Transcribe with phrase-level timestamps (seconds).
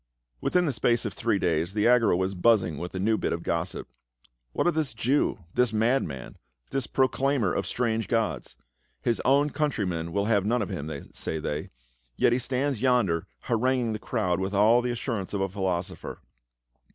[0.41, 3.31] Within the space of three days the Agora was buzz ing with a new bit
[3.33, 3.87] of gossip.
[4.51, 6.37] "What of this Jew— this madman—
[6.71, 8.55] this proclaimer of strange gods?
[9.03, 11.69] His own countrymen will have none of him, say they,
[12.15, 16.19] yet he stands yonder haranguing the crowd with all the assurance of a philosopher."